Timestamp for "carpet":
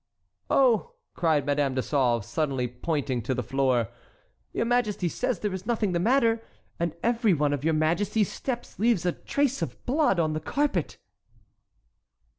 10.39-10.97